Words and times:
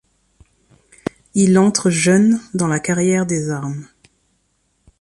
Il 1.35 1.59
entre 1.59 1.91
jeune 1.91 2.41
dans 2.55 2.65
la 2.67 2.79
carrière 2.79 3.27
des 3.27 3.51
armes. 3.51 3.87